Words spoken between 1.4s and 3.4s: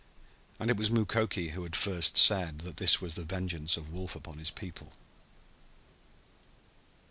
who had first said that this was the